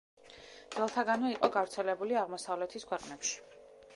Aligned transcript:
ძველთაგანვე 0.75 1.29
იყო 1.33 1.51
გავრცელებული 1.57 2.19
აღმოსავლეთის 2.21 2.91
ქვეყნებში. 2.93 3.37